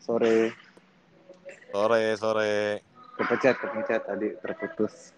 [0.00, 0.56] Sore.
[1.70, 2.52] Sore, sore.
[3.20, 5.12] Kepencet, kepencet tadi terputus.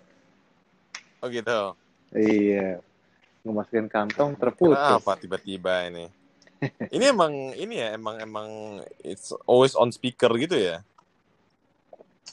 [1.23, 1.79] Oh gitu.
[2.13, 2.83] Iya.
[3.47, 5.23] Ngemasukin kantong Kenapa terputus.
[5.23, 6.07] tiba-tiba ini?
[6.95, 8.49] ini emang ini ya, emang emang
[9.07, 10.83] it's always on speaker gitu ya.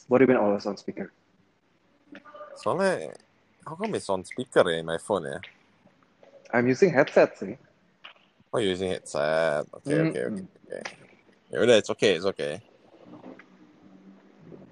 [0.10, 1.14] What do you mean always on speaker?
[2.58, 3.14] Soalnya
[3.62, 5.40] how come it's on speaker ya in my phone ya?
[6.50, 7.54] I'm using headset sih.
[8.50, 9.70] Oh using headset.
[9.70, 10.20] Oke oke.
[10.34, 11.09] oke.
[11.50, 12.62] Ya udah, it's okay, it's okay.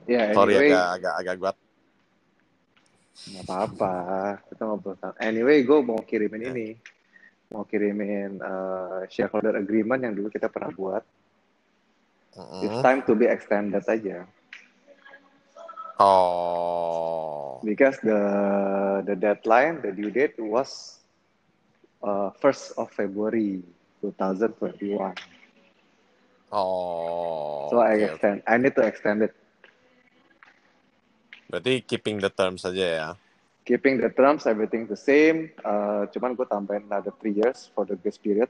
[0.08, 1.52] Ya, Sorry anyway, agak agak agak gua
[3.28, 3.94] nggak apa-apa.
[4.48, 4.96] Kita ngobrol.
[5.20, 6.52] Anyway, gue mau kirimin Ya.
[6.54, 6.70] ini.
[7.52, 11.04] Mau kirimin uh, shareholder agreement yang dulu kita pernah buat.
[12.62, 12.86] It's Mm-mm.
[12.86, 14.30] time to be extended aja.
[15.98, 17.58] Oh.
[17.66, 18.22] Because the
[19.04, 21.02] the deadline, the due date was
[22.06, 23.66] uh, 1st of February
[24.06, 25.18] 2021.
[26.52, 27.68] Oh.
[27.72, 28.16] So I oke.
[28.16, 29.34] extend, I need to extend it.
[31.48, 33.10] Berarti keeping the terms saja ya.
[33.68, 35.52] Keeping the terms, everything the same.
[35.60, 38.48] Uh, cuman gue tambahin another three years for the grace period.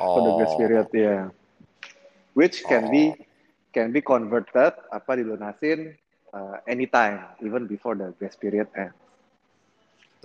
[0.00, 0.60] For the grace Oh.
[0.60, 1.24] period, yeah.
[2.32, 2.92] Which can Oh.
[2.92, 3.04] be
[3.76, 5.92] can be converted apa dilunasin
[6.32, 8.96] uh, anytime, even before the grace period ends.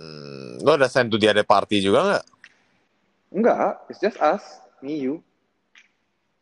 [0.00, 2.24] Hmm, lo udah send to the other party juga nggak?
[3.34, 4.42] Enggak, it's just us,
[4.82, 5.22] me, you.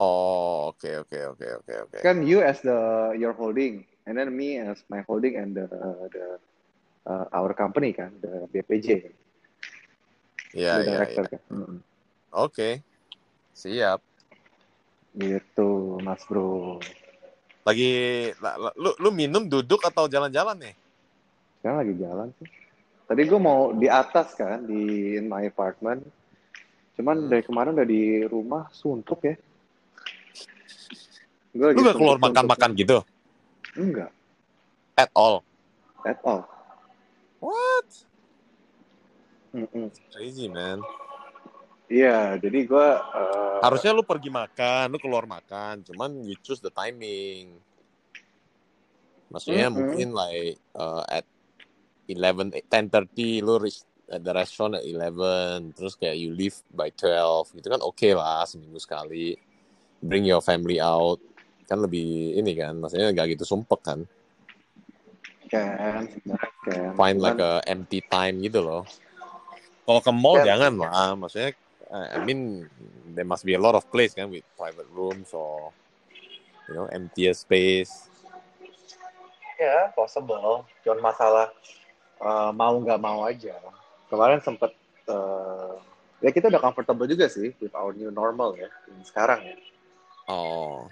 [0.03, 1.99] Oh, oke oke oke oke oke.
[2.03, 2.75] Kan you as the
[3.15, 5.71] your holding, and then me as my holding and the
[6.11, 6.27] the
[7.07, 9.15] uh, our company kan, the BPJ,
[10.59, 11.31] Iya the iya director iya.
[11.31, 11.41] kan.
[11.55, 11.79] Mm-mm.
[12.35, 12.83] Oke,
[13.55, 14.03] siap.
[15.15, 15.71] Gitu,
[16.03, 16.83] Mas Bro.
[17.63, 17.93] Lagi,
[18.43, 20.75] la- la- lu lu minum duduk atau jalan-jalan nih?
[21.63, 22.49] Sekarang lagi jalan sih.
[23.07, 26.03] Tadi gue mau di atas kan, di in my apartment.
[26.99, 27.31] Cuman Hmm.
[27.31, 29.39] dari kemarin udah di rumah suntuk ya.
[31.53, 33.05] Gue Lu nggak keluar makan-makan gitu?
[33.77, 34.13] Enggak,
[34.97, 35.45] At all?
[36.03, 36.43] at all.
[37.39, 37.89] What?
[39.55, 39.93] Mm-mm.
[40.11, 40.83] Crazy man.
[41.93, 46.73] Iya, jadi gue uh, Harusnya lu pergi makan, lu keluar makan, cuman you choose the
[46.73, 47.53] timing.
[49.29, 49.93] Maksudnya Mm-mm.
[49.93, 51.29] mungkin like uh, at
[52.09, 57.61] 11, 10.30 lu reach at the restaurant at 11, terus kayak you leave by 12,
[57.61, 59.37] gitu kan oke lah seminggu sekali.
[60.03, 61.23] Bring your family out,
[61.73, 64.05] kan lebih ini kan, maksudnya gak gitu sumpek kan.
[65.49, 66.05] kan,
[66.65, 66.93] kan.
[66.97, 68.85] Find like a empty time gitu loh.
[69.89, 70.49] Kalau ke mall Kan.
[70.49, 71.53] jangan lah, maksudnya
[71.93, 72.65] I I mean
[73.13, 75.75] there must be a lot of place kan with private rooms or
[76.69, 78.09] you know emptier space.
[79.61, 80.67] ya possible.
[80.83, 81.53] Cuman masalah
[82.19, 83.55] uh, mau nggak mau aja.
[84.09, 84.73] Kemarin sempet
[85.07, 85.77] uh,
[86.25, 88.71] ya kita udah comfortable juga sih with our new normal ya
[89.05, 89.57] sekarang ya.
[90.31, 90.87] Oh,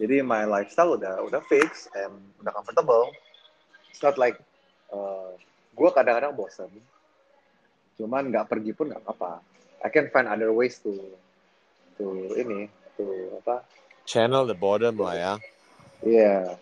[0.00, 3.12] Jadi my lifestyle udah udah fix and udah comfortable.
[3.92, 4.40] It's not like
[4.88, 5.36] uh,
[5.76, 6.72] gue kadang-kadang bosen.
[8.00, 9.44] Cuman nggak pergi pun nggak apa-apa.
[9.84, 10.96] I can find other ways to
[12.00, 13.66] to ini to apa?
[14.02, 15.32] channel the boredom lah ya.
[16.02, 16.58] Iya.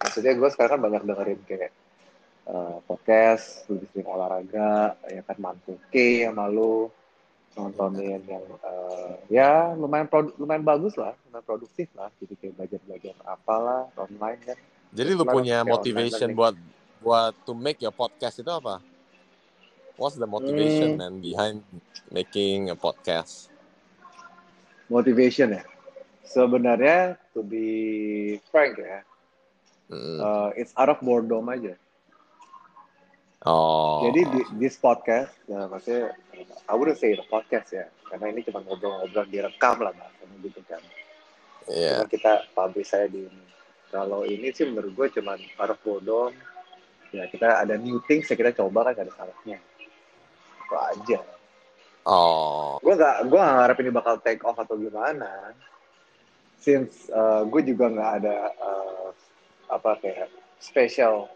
[0.00, 1.72] Maksudnya gue sekarang kan banyak dengerin kayak
[2.48, 6.88] uh, podcast, lebih sering olahraga, ya kan mantuke sama lu
[7.58, 13.14] nontonin yang uh, ya lumayan produ- lumayan bagus lah, lumayan produktif lah, jadi kayak belajar-belajar
[13.26, 14.58] apalah online kan.
[14.90, 16.54] Jadi lu Cuman punya motivation buat
[17.00, 18.78] buat to make your podcast itu apa?
[19.98, 21.00] What's the motivation Hmm.
[21.00, 21.60] man behind
[22.08, 23.50] making a podcast?
[24.90, 25.62] Motivation ya.
[26.26, 27.66] Sebenarnya to be
[28.50, 29.02] frank ya,
[29.90, 30.22] Mm.
[30.22, 31.74] uh, it's out of boredom aja.
[33.48, 34.04] Oh.
[34.04, 36.12] Jadi di this podcast, ya, maksudnya
[36.68, 40.82] I wouldn't say the podcast ya, karena ini cuma ngobrol-ngobrol direkam lah bahasanya gitu kan.
[41.72, 42.04] Iya.
[42.04, 43.44] Cuma kita publish saya di ini.
[43.90, 46.36] Kalau ini sih menurut gue cuma of boredom.
[47.10, 49.58] Ya kita ada new things ya kita coba kan gak ada salahnya.
[50.62, 51.20] Itu aja.
[52.06, 52.78] Oh.
[52.84, 55.56] Gue gak, gue gak ngarep ini bakal take off atau gimana.
[56.60, 59.08] Since uh, gue juga nggak ada uh,
[59.72, 60.28] apa kayak
[60.60, 61.32] special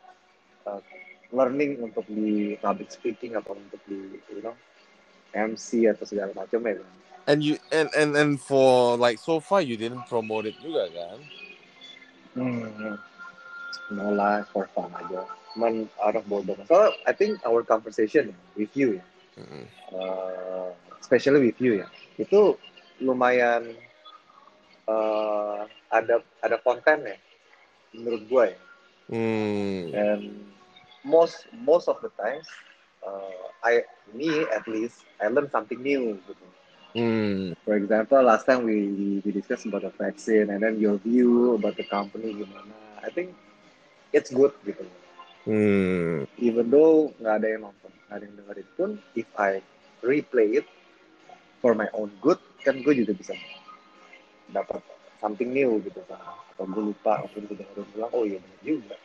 [0.68, 0.78] uh,
[1.34, 4.54] learning untuk di public speaking atau untuk di you know
[5.34, 6.90] MC atau segala macam ya kan.
[7.24, 11.18] And you and and and for like so far you didn't promote it juga kan?
[12.38, 12.96] Hmm.
[13.92, 15.28] No lah, for fun aja.
[15.52, 16.58] Cuman out of boredom.
[16.66, 19.04] So, I think our conversation with you, ya,
[19.34, 19.66] Mm.
[19.90, 20.70] uh,
[21.02, 21.90] especially with you ya,
[22.22, 22.54] itu
[23.02, 23.74] lumayan
[24.86, 27.18] uh, ada ada konten ya,
[27.98, 28.58] menurut gue ya.
[29.10, 29.82] Hmm.
[29.90, 30.22] And
[31.04, 32.48] most most of the times,
[33.04, 33.84] uh, I
[34.16, 36.46] me at least, I learn something new gitu.
[36.94, 37.58] Hmm.
[37.66, 41.76] For example, last time we we discussed about the vaccine and then your view about
[41.76, 42.72] the company gimana.
[43.04, 43.36] I think
[44.14, 44.86] it's good gitu.
[45.44, 46.24] Hmm.
[46.40, 49.60] Even though nggak ada yang nonton, nggak ada yang dengerin pun, if I
[50.00, 50.66] replay it
[51.60, 53.36] for my own good, kan gue juga bisa
[54.48, 54.80] dapat
[55.20, 56.16] something new gitu kan.
[56.54, 58.96] Atau gue lupa, atau gue dengerin ulang, oh iya bener juga.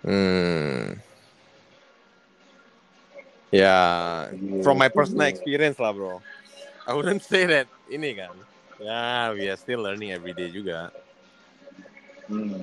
[0.00, 0.79] Hmm.
[3.50, 3.78] Ya,
[4.30, 4.62] Gitu.
[4.62, 6.22] from my personal experience lah bro.
[6.86, 8.30] I wouldn't say that ini kan.
[8.78, 10.94] Ya, we are still learning every day juga.
[12.30, 12.62] Hmm.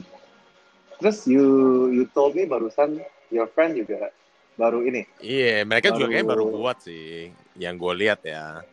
[0.98, 1.45] Terus you
[1.94, 4.10] you told me barusan your friend juga
[4.57, 7.30] baru ini Iya, mereka juga Baru- kayaknya baru buat sih.
[7.60, 8.63] Yang gue lihat ya.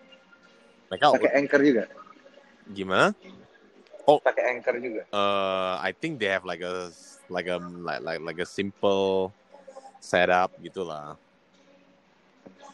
[0.89, 1.85] Mereka pakai anchor juga,
[2.71, 3.13] gimana?
[4.05, 5.03] pakai anchor juga.
[5.11, 6.93] Uh, I think they have like a
[7.33, 9.33] like a like like like a simple
[10.01, 11.17] setup gitulah.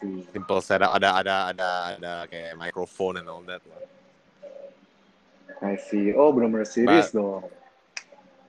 [0.01, 0.25] Si.
[0.33, 3.81] Simple setup ada ada ada ada kayak microphone and all that lah.
[5.61, 6.09] I see.
[6.17, 7.45] Oh benar-benar serius dong.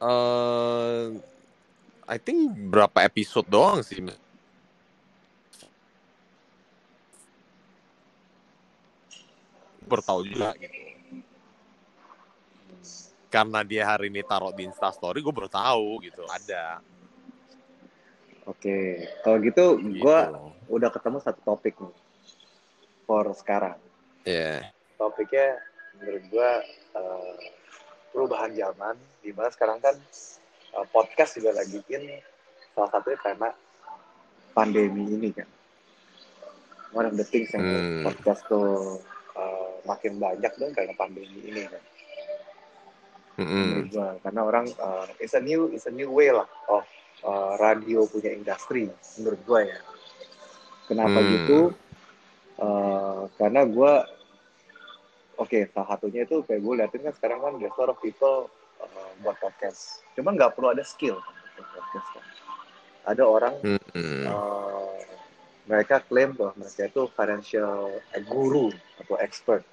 [0.01, 1.21] Uh,
[2.09, 4.01] I think berapa episode doang sih.
[9.85, 10.81] Bertahu juga gitu.
[13.29, 16.25] Karena dia hari ini taruh di Instastory, gue baru tahu gitu.
[16.29, 16.81] Ada.
[18.43, 20.03] Oke, kalau gitu Gitu.
[20.03, 20.19] gue
[20.67, 21.95] udah ketemu satu topik nih
[23.07, 23.79] for sekarang.
[24.27, 24.73] Iya.
[24.99, 25.59] Topiknya
[25.99, 26.51] menurut gue
[26.93, 27.35] eh,
[28.11, 29.95] perubahan zaman, di mana sekarang kan
[30.75, 32.19] eh, podcast juga lagi in
[32.75, 33.49] salah satunya karena
[34.53, 35.47] pandemi ini kan.
[36.93, 38.05] One of the things yang Hmm.
[38.05, 38.99] podcast tuh
[39.33, 41.83] eh, makin banyak dong karena pandemi ini kan.
[43.33, 43.65] Mm-mm.
[43.65, 46.85] menurut gua karena orang uh, it's a new it's a new way lah of
[47.25, 48.87] uh, radio punya industri
[49.19, 49.81] menurut gua ya
[50.87, 51.31] kenapa Hmm.
[51.31, 51.61] gitu
[52.63, 54.07] Uh, karena gua
[55.41, 58.47] oke salah satunya itu kayak gue liatin kan sekarang kan there's a lot of people
[58.79, 62.25] uh, buat podcast cuman nggak perlu ada skill kan, buat podcast kan.
[63.11, 64.29] ada orang Mm-mm.
[64.29, 65.01] uh,
[65.67, 67.75] mereka klaim bahwa mereka itu financial
[68.15, 68.71] eh, guru
[69.03, 69.65] atau expert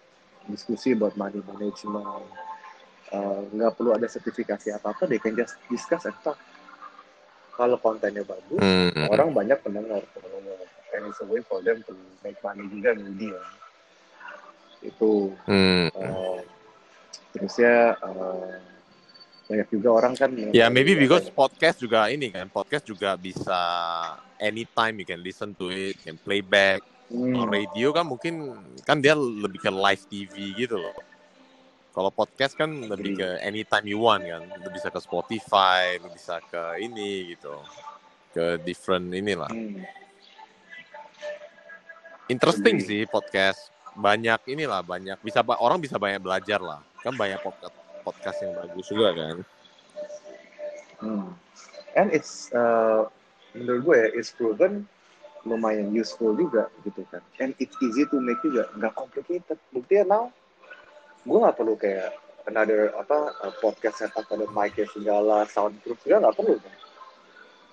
[0.49, 2.25] diskusi about money management
[3.09, 6.37] Uh, nggak perlu ada sertifikasi apa apa they can just discuss and talk
[7.59, 9.11] kalau kontennya bagus Mm-mm.
[9.11, 9.99] orang banyak pendengar
[10.95, 11.91] and it's a way for them to
[12.23, 13.43] make money juga maybe ya
[14.79, 15.91] itu Mm.
[15.91, 16.39] uh,
[17.35, 18.55] terusnya uh,
[19.49, 23.57] banyak juga orang kan Ya, maybe because podcast juga ini kan, podcast juga bisa
[24.37, 26.85] anytime you can listen to it, can play back.
[27.09, 28.53] Hmm, Kalau radio kan mungkin
[28.85, 30.93] kan dia lebih ke live TV gitu loh.
[31.89, 36.37] Kalau podcast kan lebih ke anytime you want kan, lu bisa ke Spotify, lu bisa
[36.45, 37.55] ke ini gitu,
[38.31, 39.49] ke different inilah.
[39.49, 39.81] hmm,
[42.29, 42.87] Interesting Agree.
[42.87, 45.17] sih podcast, banyak inilah banyak.
[45.25, 47.73] Bisa orang bisa banyak belajar lah, kan banyak podcast
[48.05, 49.35] podcast yang bagus juga kan.
[50.99, 51.27] hmm.
[51.97, 53.09] and it's uh,
[53.57, 54.85] menurut gue ya, it's proven
[55.47, 57.23] lumayan useful juga gitu kan.
[57.41, 58.69] And it's easy to make juga.
[58.75, 59.57] Nggak complicated.
[59.71, 60.23] Buktinya now
[61.25, 62.09] gue nggak perlu kayak
[62.47, 66.73] another apa uh, podcast setup ada mic segala soundproof segala nggak perlu kan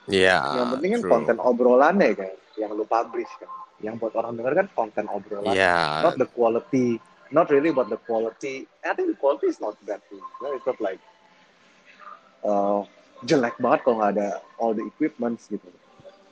[0.06, 0.38] Iya.
[0.54, 1.10] yang penting kan true.
[1.10, 3.50] konten obrolannya kan yang lu publish kan
[3.82, 6.06] yang buat orang denger kan konten obrolan Iya.
[6.06, 6.98] not the quality
[7.34, 9.98] not really about the quality I think the quality is not bad
[10.38, 11.02] no, it's not like
[12.46, 12.86] uh,
[13.26, 14.28] jelek banget kalau nggak ada
[14.60, 15.66] all the equipments gitu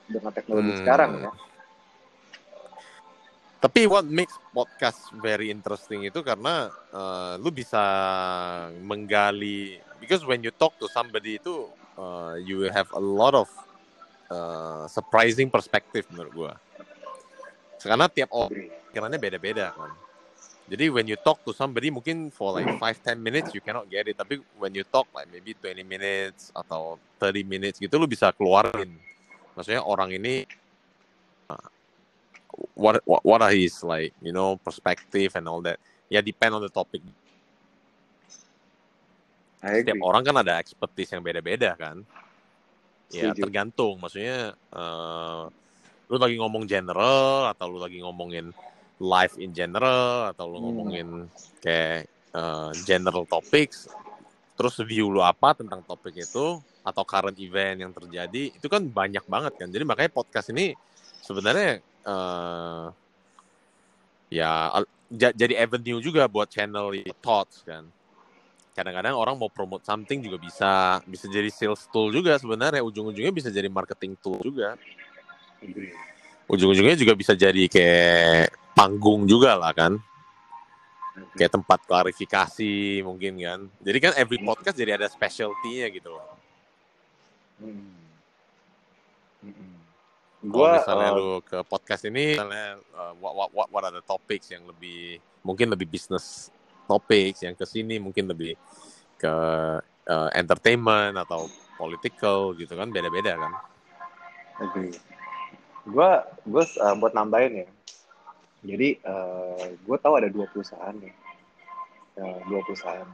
[0.07, 0.79] dengan teknologi Hmm.
[0.79, 1.31] sekarang ya
[3.59, 7.81] Tapi what makes podcast very interesting itu karena uh, lu bisa
[8.83, 13.47] menggali because when you talk to somebody itu uh, you will have a lot of
[14.29, 16.53] uh, surprising perspective menurut gua.
[17.81, 19.93] Karena tiap orang pikirannya beda-beda kan.
[20.65, 24.09] Jadi when you talk to somebody mungkin for like 5 10 minutes you cannot get
[24.09, 28.33] it, tapi when you talk like maybe 20 minutes atau 30 minutes gitu lu bisa
[28.33, 28.89] keluarin.
[29.53, 30.41] Maksudnya orang ini
[31.53, 31.69] uh,
[32.75, 35.79] what what what are his like, you know, perspective and all that.
[36.07, 37.01] Ya depend on the topic.
[39.65, 42.05] I Setiap orang kan ada expertise yang beda-beda kan.
[43.09, 43.41] Ya Setuju.
[43.49, 43.97] tergantung.
[43.97, 45.43] Maksudnya eh,
[46.05, 48.53] lu lagi ngomong general atau lu lagi ngomongin
[49.01, 50.65] life in general atau lu Hmm.
[50.69, 51.07] ngomongin
[51.59, 53.89] kayak eh, general topics.
[54.55, 59.25] Terus view lu apa tentang topik itu atau current event yang terjadi itu kan banyak
[59.25, 59.67] banget kan.
[59.67, 60.77] Jadi makanya podcast ini
[61.25, 62.85] sebenarnya eh
[64.29, 64.73] ya
[65.11, 67.85] jadi avenue juga buat channel thoughts kan
[68.75, 73.49] kadang-kadang orang mau promote something juga bisa bisa jadi sales tool juga sebenarnya ujung-ujungnya bisa
[73.49, 74.75] jadi marketing tool juga
[76.51, 79.97] ujung-ujungnya juga bisa jadi kayak panggung juga lah kan
[81.35, 83.59] kayak tempat klarifikasi mungkin kan.
[83.79, 86.27] Jadi kan every podcast jadi ada specialty-nya gitu loh.
[87.59, 88.04] Hmm.
[90.45, 93.95] Kalau Gua misalnya uh, lu ke podcast ini, misalnya uh, what, what, what, what are
[93.95, 96.53] the topics yang lebih mungkin lebih business
[96.85, 98.53] topics, yang ke sini mungkin lebih
[99.17, 99.33] ke
[100.05, 101.49] uh, entertainment atau
[101.81, 103.53] political gitu kan beda-beda kan.
[104.61, 104.93] agree.
[105.89, 107.69] Gua gue uh, buat nambahin ya.
[108.65, 111.13] Jadi uh, gue tahu ada dua perusahaan nih,
[112.21, 113.09] uh, dua perusahaan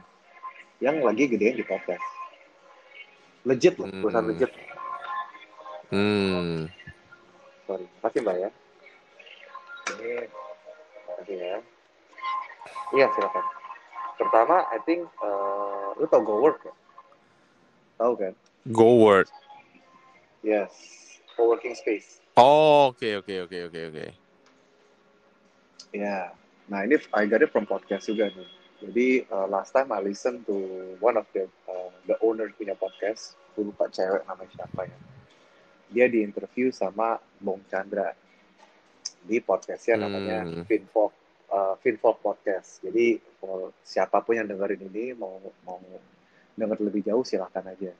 [0.80, 2.04] yang lagi gedein di podcast.
[3.44, 4.32] Legit loh, perusahaan Hmm.
[4.32, 4.52] legit.
[5.92, 6.72] Hmm.
[7.72, 8.50] Sorry, makasih mbak ya.
[9.96, 10.28] Ini,
[11.08, 11.56] makasih ya.
[12.92, 13.44] Iya silakan.
[14.20, 16.74] Pertama, I think uh, lu tau GoWork ya?
[17.96, 18.36] Tahu kan?
[18.68, 19.24] Go word.
[20.44, 20.68] Yes,
[21.32, 22.20] co-working space.
[22.36, 24.06] Oh, oke oke oke oke oke.
[25.96, 26.36] Ya,
[26.68, 28.48] nah ini I got it from podcast juga nih.
[28.84, 30.56] Jadi uh, last time I listen to
[31.00, 34.98] one of the uh, the owner punya podcast, gue lupa cewek namanya siapa ya.
[35.92, 38.10] Dia di interview sama Bong Chandra
[39.22, 40.64] di podcastnya namanya Hmm.
[40.66, 41.12] Finfolk
[41.52, 42.82] uh, Finfolk Podcast.
[42.82, 45.78] Jadi kalau siapa pun yang dengerin ini mau mau
[46.56, 47.92] denger lebih jauh silahkan aja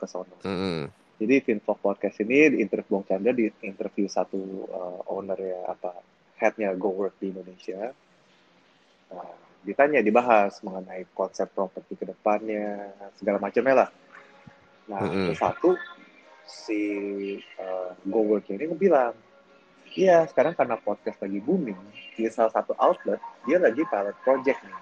[0.00, 0.40] ke sono.
[0.42, 0.88] Hmm.
[1.20, 5.94] Jadi Finfolk Podcast ini di interview Bong Chandra di interview satu uh, owner ya apa
[6.42, 7.94] headnya GoWork di Indonesia.
[9.12, 9.30] Nah,
[9.62, 13.90] ditanya dibahas mengenai konsep properti ke depannya segala macamnya lah.
[14.90, 15.30] Nah, Mm-mm.
[15.30, 15.70] terus satu
[16.46, 16.80] si
[17.58, 19.14] uh, GoWork ini ngebilang,
[19.96, 21.78] iya sekarang karena podcast lagi booming
[22.16, 24.80] di salah satu outlet dia lagi pilot project nih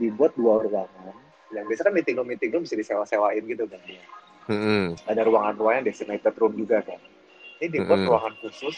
[0.00, 1.16] dibuat dua ruangan
[1.52, 4.02] yang biasanya kan meeting room meeting room bisa disewa-sewain gitu kan dia
[4.50, 4.98] Hmm.
[5.06, 6.98] ada ruangan-ruangan designated room juga kan.
[7.62, 8.10] Ini dibuat Mm-mm.
[8.10, 8.74] ruangan khusus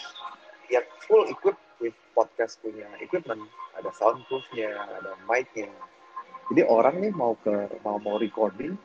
[0.68, 3.40] yang full equipped with podcast punya equipment,
[3.72, 5.72] ada soundproofnya, ada mic-nya.
[6.52, 8.76] Jadi orang nih mau ke mau mau recording,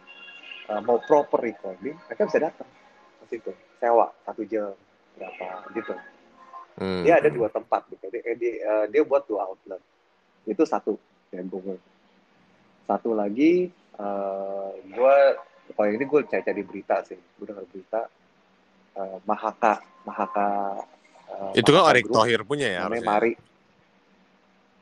[0.72, 2.70] uh, mau proper recording, mereka bisa datang
[3.30, 4.74] situ, sewa satu jam
[5.16, 5.94] berapa gitu.
[6.80, 7.04] Hmm.
[7.04, 8.08] Dia ada dua tempat gitu.
[8.08, 9.82] Dia, dia, uh, dia buat dua outlet.
[10.48, 10.96] Itu satu
[11.36, 11.78] yang Google.
[12.90, 13.70] Satu lagi,
[14.02, 15.16] uh, gue
[15.78, 18.02] kalau ini gue cari-cari berita sih, gue dengar berita
[18.98, 20.50] uh, Mahaka, Mahaka.
[21.30, 23.06] uh, Itu kan Erick Group, Thohir punya ya namanya.
[23.06, 23.34] Mari.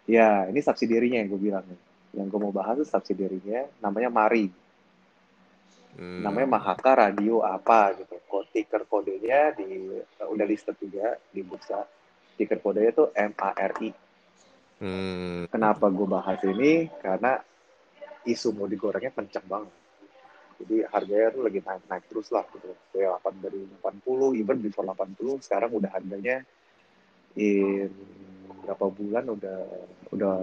[0.08, 1.80] Ya, ini subsidiarinya yang gue bilang nih.
[2.16, 4.48] Yang gue mau bahas itu subsidiarinya, namanya Mari.
[5.98, 6.22] Hmm.
[6.22, 8.22] Namanya Mahaka Radio apa gitu.
[8.30, 11.82] Kode ticker kodenya di uh, udah listed juga di bursa.
[12.38, 13.90] Ticker kodenya tuh MARI.
[14.78, 15.50] Hmm.
[15.50, 16.86] Kenapa gue bahas ini?
[17.02, 17.42] Karena
[18.30, 19.74] isu mau digorengnya kenceng banget.
[20.58, 22.70] Jadi harganya tuh lagi naik-naik terus lah gitu.
[22.94, 26.46] Kayak 8 dari 80, even before 80, sekarang udah harganya
[27.38, 27.94] in
[28.66, 29.60] berapa bulan udah
[30.12, 30.38] udah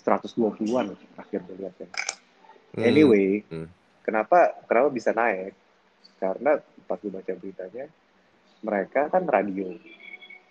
[0.00, 1.88] 120-an akhir gue lihat ya.
[2.76, 2.84] Hmm.
[2.84, 3.68] Anyway, Hmm.
[4.04, 5.56] Kenapa kenapa bisa naik?
[6.20, 7.88] Karena pas gue baca beritanya,
[8.60, 9.72] mereka kan radio.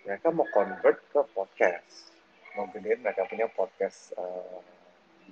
[0.04, 2.12] Mereka mau convert ke podcast.
[2.58, 4.58] Mau gedein mereka punya podcast eh,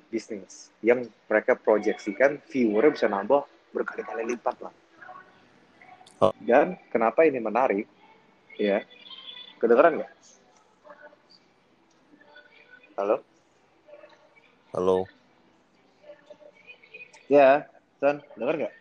[0.09, 4.75] bisnis yang mereka proyeksikan viewernya bisa nambah berkali-kali lipat lah.
[6.23, 6.33] Oh.
[6.38, 7.87] Dan kenapa ini menarik?
[8.61, 8.85] Ya,
[9.59, 10.12] kedengeran nggak?
[12.95, 13.17] Halo?
[14.76, 14.99] Halo.
[17.33, 17.64] Ya,
[18.02, 18.75] Son, denger nggak?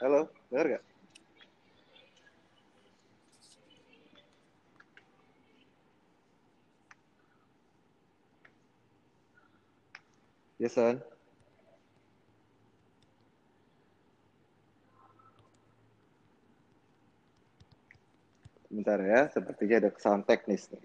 [0.00, 0.84] Halo, denger nggak?
[10.56, 10.96] Ya, Son.
[18.72, 20.80] Bentar ya, sepertinya ada kesalahan teknis nih.